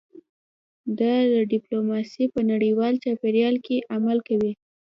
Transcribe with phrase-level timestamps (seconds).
[0.99, 1.13] دا
[1.53, 4.51] ډیپلوماسي په نړیوال چاپیریال کې عمل کوي